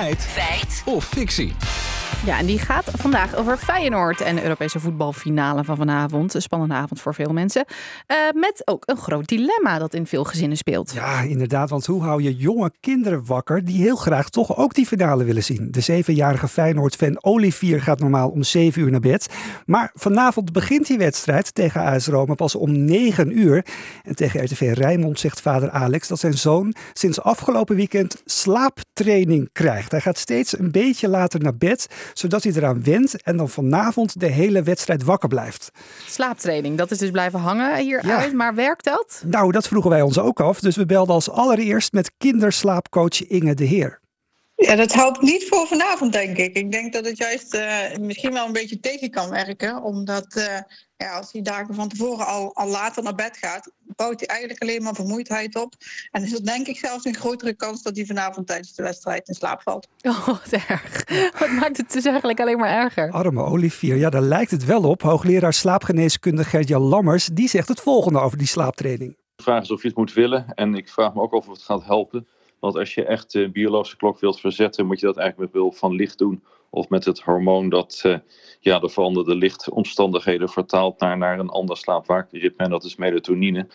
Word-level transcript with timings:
Feit. 0.00 0.22
Feit. 0.22 0.82
Of 0.86 1.04
fictie. 1.04 1.79
Ja, 2.24 2.38
en 2.38 2.46
die 2.46 2.58
gaat 2.58 2.90
vandaag 2.92 3.34
over 3.34 3.56
Feyenoord 3.56 4.20
en 4.20 4.36
de 4.36 4.42
Europese 4.42 4.80
voetbalfinale 4.80 5.64
van 5.64 5.76
vanavond. 5.76 6.34
Een 6.34 6.42
spannende 6.42 6.74
avond 6.74 7.00
voor 7.00 7.14
veel 7.14 7.32
mensen. 7.32 7.64
Uh, 8.06 8.16
met 8.40 8.62
ook 8.64 8.82
een 8.86 8.96
groot 8.96 9.26
dilemma 9.26 9.78
dat 9.78 9.94
in 9.94 10.06
veel 10.06 10.24
gezinnen 10.24 10.56
speelt. 10.56 10.92
Ja, 10.92 11.20
inderdaad. 11.20 11.70
Want 11.70 11.86
hoe 11.86 12.02
hou 12.02 12.22
je 12.22 12.36
jonge 12.36 12.72
kinderen 12.80 13.26
wakker 13.26 13.64
die 13.64 13.82
heel 13.82 13.96
graag 13.96 14.28
toch 14.28 14.56
ook 14.56 14.74
die 14.74 14.86
finale 14.86 15.24
willen 15.24 15.44
zien? 15.44 15.68
De 15.70 15.80
zevenjarige 15.80 16.48
Feyenoord-fan 16.48 17.24
Olivier 17.24 17.82
gaat 17.82 18.00
normaal 18.00 18.28
om 18.28 18.42
zeven 18.42 18.82
uur 18.82 18.90
naar 18.90 19.00
bed. 19.00 19.34
Maar 19.66 19.90
vanavond 19.94 20.52
begint 20.52 20.86
die 20.86 20.98
wedstrijd 20.98 21.54
tegen 21.54 21.80
AS 21.80 22.06
Roma 22.06 22.34
pas 22.34 22.54
om 22.54 22.84
negen 22.84 23.38
uur. 23.38 23.64
En 24.02 24.14
tegen 24.14 24.44
RTV 24.44 24.72
Rijnmond 24.74 25.20
zegt 25.20 25.40
vader 25.40 25.70
Alex 25.70 26.08
dat 26.08 26.18
zijn 26.18 26.38
zoon 26.38 26.74
sinds 26.92 27.20
afgelopen 27.22 27.76
weekend 27.76 28.22
slaaptraining 28.24 29.48
krijgt. 29.52 29.90
Hij 29.90 30.00
gaat 30.00 30.18
steeds 30.18 30.58
een 30.58 30.70
beetje 30.70 31.08
later 31.08 31.40
naar 31.40 31.56
bed 31.56 31.88
zodat 32.14 32.42
hij 32.42 32.52
eraan 32.52 32.82
went 32.82 33.22
en 33.22 33.36
dan 33.36 33.48
vanavond 33.48 34.20
de 34.20 34.26
hele 34.26 34.62
wedstrijd 34.62 35.02
wakker 35.02 35.28
blijft. 35.28 35.70
Slaaptraining, 36.06 36.78
dat 36.78 36.90
is 36.90 36.98
dus 36.98 37.10
blijven 37.10 37.40
hangen 37.40 37.76
hieruit. 37.76 38.32
Maar 38.32 38.54
werkt 38.54 38.84
dat? 38.84 39.22
Nou, 39.26 39.52
dat 39.52 39.68
vroegen 39.68 39.90
wij 39.90 40.02
ons 40.02 40.18
ook 40.18 40.40
af. 40.40 40.60
Dus 40.60 40.76
we 40.76 40.86
belden 40.86 41.14
als 41.14 41.30
allereerst 41.30 41.92
met 41.92 42.12
kinderslaapcoach 42.18 43.26
Inge 43.28 43.54
de 43.54 43.64
Heer. 43.64 44.00
Ja, 44.60 44.76
dat 44.76 44.92
helpt 44.92 45.20
niet 45.20 45.48
voor 45.48 45.66
vanavond, 45.66 46.12
denk 46.12 46.36
ik. 46.36 46.54
Ik 46.54 46.72
denk 46.72 46.92
dat 46.92 47.04
het 47.04 47.18
juist 47.18 47.54
uh, 47.54 47.96
misschien 48.00 48.32
wel 48.32 48.46
een 48.46 48.52
beetje 48.52 48.80
tegen 48.80 49.10
kan 49.10 49.30
werken. 49.30 49.82
Omdat 49.82 50.36
uh, 50.36 50.44
ja, 50.96 51.16
als 51.16 51.32
hij 51.32 51.42
dagen 51.42 51.74
van 51.74 51.88
tevoren 51.88 52.26
al, 52.26 52.54
al 52.54 52.68
later 52.68 53.02
naar 53.02 53.14
bed 53.14 53.36
gaat, 53.36 53.70
bouwt 53.96 54.20
hij 54.20 54.28
eigenlijk 54.28 54.62
alleen 54.62 54.82
maar 54.82 54.94
vermoeidheid 54.94 55.56
op. 55.56 55.74
En 56.10 56.22
is 56.22 56.32
er 56.32 56.44
denk 56.44 56.66
ik 56.66 56.78
zelfs 56.78 57.04
een 57.04 57.14
grotere 57.14 57.54
kans 57.54 57.82
dat 57.82 57.96
hij 57.96 58.04
vanavond 58.04 58.46
tijdens 58.46 58.74
de 58.74 58.82
wedstrijd 58.82 59.28
in 59.28 59.34
slaap 59.34 59.62
valt. 59.62 59.88
Oh, 60.02 60.26
wat 60.26 60.50
erg. 60.50 61.04
Wat 61.38 61.50
maakt 61.50 61.76
het 61.76 61.92
dus 61.92 62.04
eigenlijk 62.04 62.40
alleen 62.40 62.58
maar 62.58 62.84
erger? 62.84 63.10
Arme 63.10 63.42
Olivier, 63.42 63.96
ja, 63.96 64.10
daar 64.10 64.22
lijkt 64.22 64.50
het 64.50 64.64
wel 64.64 64.82
op. 64.82 65.02
Hoogleraar 65.02 65.52
slaapgeneeskunde 65.52 66.44
Gert-Jan 66.44 66.82
Lammers, 66.82 67.26
die 67.32 67.48
zegt 67.48 67.68
het 67.68 67.80
volgende 67.80 68.18
over 68.18 68.38
die 68.38 68.46
slaaptraining. 68.46 69.16
De 69.36 69.42
vraag 69.42 69.62
is 69.62 69.70
of 69.70 69.82
je 69.82 69.88
het 69.88 69.96
moet 69.96 70.12
willen. 70.12 70.54
En 70.54 70.74
ik 70.74 70.88
vraag 70.88 71.14
me 71.14 71.20
ook 71.20 71.32
of 71.32 71.46
het 71.46 71.62
gaat 71.62 71.84
helpen. 71.84 72.26
Want 72.60 72.76
als 72.76 72.94
je 72.94 73.04
echt 73.04 73.32
de 73.32 73.50
biologische 73.50 73.96
klok 73.96 74.20
wilt 74.20 74.40
verzetten, 74.40 74.86
moet 74.86 75.00
je 75.00 75.06
dat 75.06 75.16
eigenlijk 75.16 75.52
met 75.52 75.60
behulp 75.62 75.78
van 75.78 75.94
licht 75.94 76.18
doen. 76.18 76.42
Of 76.70 76.88
met 76.88 77.04
het 77.04 77.20
hormoon 77.20 77.68
dat 77.68 78.02
uh, 78.06 78.18
ja, 78.60 78.78
de 78.78 78.88
veranderde 78.88 79.34
lichtomstandigheden 79.34 80.48
vertaalt 80.48 81.00
naar, 81.00 81.18
naar 81.18 81.38
een 81.38 81.48
ander 81.48 81.76
slaapwaakritme. 81.76 82.64
En 82.64 82.70
dat 82.70 82.84
is 82.84 82.96
melatonine. 82.96 83.66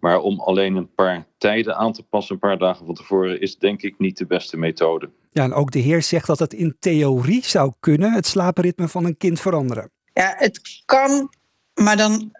Maar 0.00 0.20
om 0.20 0.40
alleen 0.40 0.76
een 0.76 0.94
paar 0.94 1.26
tijden 1.38 1.76
aan 1.76 1.92
te 1.92 2.02
passen, 2.02 2.34
een 2.34 2.40
paar 2.40 2.58
dagen 2.58 2.86
van 2.86 2.94
tevoren, 2.94 3.40
is 3.40 3.58
denk 3.58 3.82
ik 3.82 3.98
niet 3.98 4.16
de 4.16 4.26
beste 4.26 4.56
methode. 4.56 5.10
Ja, 5.30 5.44
en 5.44 5.52
ook 5.52 5.70
de 5.70 5.78
heer 5.78 6.02
zegt 6.02 6.26
dat 6.26 6.38
het 6.38 6.52
in 6.52 6.76
theorie 6.78 7.44
zou 7.44 7.72
kunnen, 7.80 8.12
het 8.12 8.26
slaapritme 8.26 8.88
van 8.88 9.04
een 9.04 9.16
kind 9.16 9.40
veranderen. 9.40 9.90
Ja, 10.12 10.34
het 10.36 10.82
kan, 10.84 11.34
maar 11.74 11.96
dan 11.96 12.32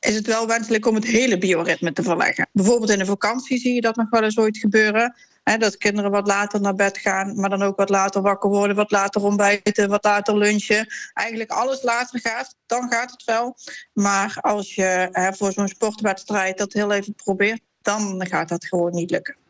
is 0.00 0.14
het 0.14 0.26
wel 0.26 0.46
wenselijk 0.46 0.86
om 0.86 0.94
het 0.94 1.06
hele 1.06 1.38
bioritme 1.38 1.92
te 1.92 2.02
verleggen. 2.02 2.48
Bijvoorbeeld 2.52 2.90
in 2.90 2.98
de 2.98 3.04
vakantie 3.04 3.58
zie 3.58 3.74
je 3.74 3.80
dat 3.80 3.96
nog 3.96 4.10
wel 4.10 4.22
eens 4.22 4.38
ooit 4.38 4.58
gebeuren. 4.58 5.14
Dat 5.58 5.76
kinderen 5.76 6.10
wat 6.10 6.26
later 6.26 6.60
naar 6.60 6.74
bed 6.74 6.98
gaan, 6.98 7.40
maar 7.40 7.50
dan 7.50 7.62
ook 7.62 7.76
wat 7.76 7.88
later 7.88 8.22
wakker 8.22 8.50
worden, 8.50 8.76
wat 8.76 8.90
later 8.90 9.22
ontbijten, 9.22 9.88
wat 9.88 10.04
later 10.04 10.38
lunchen. 10.38 10.86
Eigenlijk 11.12 11.50
alles 11.50 11.82
later 11.82 12.20
gaat, 12.20 12.56
dan 12.66 12.92
gaat 12.92 13.10
het 13.10 13.24
wel. 13.24 13.56
Maar 13.92 14.38
als 14.40 14.74
je 14.74 15.08
hè, 15.12 15.32
voor 15.32 15.52
zo'n 15.52 15.68
sportwedstrijd 15.68 16.58
dat 16.58 16.72
heel 16.72 16.92
even 16.92 17.14
probeert, 17.14 17.60
dan 17.82 18.26
gaat 18.26 18.48
dat 18.48 18.64
gewoon 18.64 18.92
niet 18.92 19.10
lukken. 19.10 19.41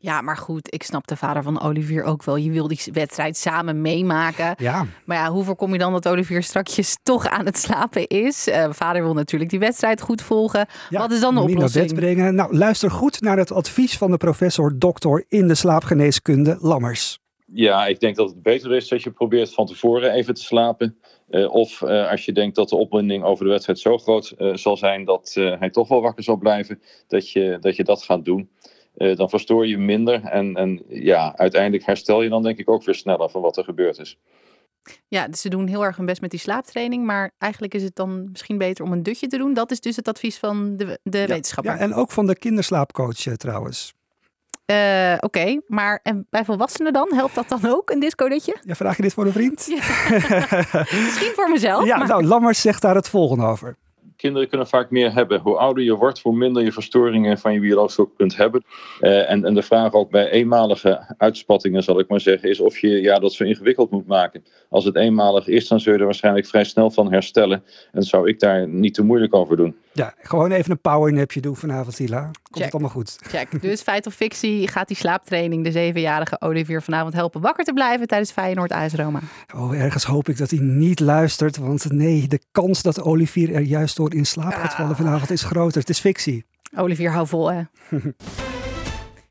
Ja, 0.00 0.20
maar 0.20 0.36
goed, 0.36 0.74
ik 0.74 0.82
snap 0.82 1.06
de 1.06 1.16
vader 1.16 1.42
van 1.42 1.60
Olivier 1.60 2.02
ook 2.02 2.24
wel. 2.24 2.36
Je 2.36 2.50
wil 2.50 2.68
die 2.68 2.80
wedstrijd 2.92 3.36
samen 3.36 3.80
meemaken. 3.80 4.54
Ja. 4.58 4.86
Maar 5.04 5.16
ja, 5.16 5.30
hoe 5.30 5.44
voorkom 5.44 5.72
je 5.72 5.78
dan 5.78 5.92
dat 5.92 6.08
Olivier 6.08 6.42
strakjes 6.42 6.98
toch 7.02 7.26
aan 7.26 7.46
het 7.46 7.58
slapen 7.58 8.06
is? 8.06 8.48
Uh, 8.48 8.66
vader 8.70 9.02
wil 9.02 9.14
natuurlijk 9.14 9.50
die 9.50 9.58
wedstrijd 9.58 10.00
goed 10.00 10.22
volgen. 10.22 10.66
Ja, 10.90 10.98
Wat 10.98 11.12
is 11.12 11.20
dan 11.20 11.34
de 11.34 11.40
oplossing? 11.40 11.86
naar 11.86 11.94
bed 11.94 11.94
brengen. 11.94 12.34
Nou, 12.34 12.56
luister 12.56 12.90
goed 12.90 13.20
naar 13.20 13.36
het 13.36 13.52
advies 13.52 13.96
van 13.96 14.10
de 14.10 14.16
professor 14.16 14.78
dokter 14.78 15.24
in 15.28 15.48
de 15.48 15.54
slaapgeneeskunde 15.54 16.56
Lammers. 16.60 17.18
Ja, 17.52 17.86
ik 17.86 18.00
denk 18.00 18.16
dat 18.16 18.28
het 18.28 18.42
beter 18.42 18.74
is 18.74 18.88
dat 18.88 19.02
je 19.02 19.10
probeert 19.10 19.54
van 19.54 19.66
tevoren 19.66 20.12
even 20.12 20.34
te 20.34 20.42
slapen. 20.42 20.98
Uh, 21.30 21.54
of 21.54 21.80
uh, 21.80 22.10
als 22.10 22.24
je 22.24 22.32
denkt 22.32 22.56
dat 22.56 22.68
de 22.68 22.76
opwinding 22.76 23.24
over 23.24 23.44
de 23.44 23.50
wedstrijd 23.50 23.78
zo 23.78 23.98
groot 23.98 24.34
uh, 24.38 24.54
zal 24.54 24.76
zijn 24.76 25.04
dat 25.04 25.32
hij 25.34 25.70
toch 25.70 25.88
wel 25.88 26.00
wakker 26.00 26.24
zal 26.24 26.36
blijven, 26.36 26.80
dat 27.06 27.30
je 27.30 27.58
dat, 27.60 27.76
je 27.76 27.84
dat 27.84 28.02
gaat 28.02 28.24
doen. 28.24 28.50
Uh, 28.98 29.16
dan 29.16 29.30
verstoor 29.30 29.66
je 29.66 29.78
minder 29.78 30.24
en, 30.24 30.54
en 30.54 30.82
ja, 30.88 31.36
uiteindelijk 31.36 31.84
herstel 31.84 32.22
je 32.22 32.28
dan 32.28 32.42
denk 32.42 32.58
ik 32.58 32.70
ook 32.70 32.84
weer 32.84 32.94
sneller 32.94 33.30
van 33.30 33.40
wat 33.40 33.56
er 33.56 33.64
gebeurd 33.64 33.98
is. 33.98 34.18
Ja, 35.08 35.28
dus 35.28 35.40
ze 35.40 35.48
doen 35.48 35.66
heel 35.66 35.84
erg 35.84 35.96
hun 35.96 36.06
best 36.06 36.20
met 36.20 36.30
die 36.30 36.40
slaaptraining, 36.40 37.04
maar 37.04 37.30
eigenlijk 37.38 37.74
is 37.74 37.82
het 37.82 37.96
dan 37.96 38.30
misschien 38.30 38.58
beter 38.58 38.84
om 38.84 38.92
een 38.92 39.02
dutje 39.02 39.26
te 39.26 39.36
doen. 39.36 39.54
Dat 39.54 39.70
is 39.70 39.80
dus 39.80 39.96
het 39.96 40.08
advies 40.08 40.38
van 40.38 40.76
de, 40.76 40.98
de 41.02 41.18
ja, 41.18 41.26
wetenschapper. 41.26 41.74
Ja, 41.74 41.78
en 41.78 41.94
ook 41.94 42.10
van 42.10 42.26
de 42.26 42.38
kinderslaapcoach 42.38 43.26
uh, 43.26 43.34
trouwens. 43.34 43.94
Uh, 44.70 45.12
Oké, 45.14 45.24
okay, 45.24 45.60
maar 45.66 46.00
en 46.02 46.26
bij 46.30 46.44
volwassenen 46.44 46.92
dan? 46.92 47.12
Helpt 47.14 47.34
dat 47.34 47.48
dan 47.48 47.66
ook, 47.66 47.90
een 47.90 48.00
discodutje? 48.00 48.56
Ja, 48.60 48.74
vraag 48.74 48.96
je 48.96 49.02
dit 49.02 49.12
voor 49.12 49.26
een 49.26 49.32
vriend? 49.32 49.66
Ja. 49.66 49.76
misschien 51.06 51.32
voor 51.34 51.50
mezelf. 51.50 51.84
Ja, 51.84 51.96
maar... 51.96 52.08
nou, 52.08 52.24
Lammers 52.24 52.60
zegt 52.60 52.82
daar 52.82 52.94
het 52.94 53.08
volgende 53.08 53.44
over 53.44 53.76
kinderen 54.18 54.48
kunnen 54.48 54.66
vaak 54.66 54.90
meer 54.90 55.14
hebben. 55.14 55.40
Hoe 55.40 55.56
ouder 55.56 55.84
je 55.84 55.94
wordt, 55.94 56.20
hoe 56.20 56.36
minder 56.36 56.62
je 56.62 56.72
verstoringen 56.72 57.38
van 57.38 57.52
je 57.52 57.60
biologische 57.60 58.02
klok 58.02 58.16
kunt 58.16 58.36
hebben. 58.36 58.64
Uh, 59.00 59.30
en, 59.30 59.44
en 59.44 59.54
de 59.54 59.62
vraag 59.62 59.92
ook 59.92 60.10
bij 60.10 60.30
eenmalige 60.30 61.14
uitspattingen, 61.18 61.82
zal 61.82 61.98
ik 61.98 62.08
maar 62.08 62.20
zeggen, 62.20 62.48
is 62.48 62.60
of 62.60 62.78
je 62.78 63.02
ja, 63.02 63.18
dat 63.18 63.32
zo 63.32 63.44
ingewikkeld 63.44 63.90
moet 63.90 64.06
maken. 64.06 64.44
Als 64.68 64.84
het 64.84 64.96
eenmalig 64.96 65.46
is, 65.46 65.68
dan 65.68 65.80
zul 65.80 65.92
je 65.92 65.98
er 65.98 66.04
waarschijnlijk 66.04 66.46
vrij 66.46 66.64
snel 66.64 66.90
van 66.90 67.12
herstellen. 67.12 67.62
En 67.92 68.02
zou 68.02 68.28
ik 68.28 68.40
daar 68.40 68.68
niet 68.68 68.94
te 68.94 69.02
moeilijk 69.02 69.34
over 69.34 69.56
doen. 69.56 69.76
Ja, 69.98 70.14
gewoon 70.18 70.50
even 70.50 70.70
een 70.70 70.80
powernapje 70.80 71.40
doen 71.40 71.56
vanavond, 71.56 71.96
Hila. 71.96 72.20
Komt 72.20 72.36
Check. 72.50 72.64
het 72.64 72.72
allemaal 72.72 72.90
goed. 72.90 73.18
Check. 73.20 73.48
Dus 73.62 73.82
feit 73.82 74.06
of 74.06 74.14
fictie 74.14 74.68
gaat 74.68 74.88
die 74.88 74.96
slaaptraining 74.96 75.64
de 75.64 75.72
zevenjarige 75.72 76.40
Olivier 76.40 76.82
vanavond 76.82 77.14
helpen 77.14 77.40
wakker 77.40 77.64
te 77.64 77.72
blijven 77.72 78.06
tijdens 78.06 78.30
Feyenoord 78.30 78.72
AS 78.72 78.94
Roma. 78.94 79.20
Oh, 79.54 79.80
ergens 79.80 80.04
hoop 80.04 80.28
ik 80.28 80.38
dat 80.38 80.50
hij 80.50 80.58
niet 80.58 81.00
luistert. 81.00 81.56
Want 81.56 81.92
nee, 81.92 82.28
de 82.28 82.40
kans 82.52 82.82
dat 82.82 83.02
Olivier 83.02 83.54
er 83.54 83.60
juist 83.60 83.96
door 83.96 84.14
in 84.14 84.26
slaap 84.26 84.52
gaat 84.52 84.74
vallen 84.74 84.96
vanavond 84.96 85.30
is 85.30 85.42
groter. 85.42 85.80
Het 85.80 85.90
is 85.90 86.00
fictie. 86.00 86.44
Olivier, 86.76 87.10
hou 87.10 87.26
vol 87.26 87.52
hè. 87.52 87.62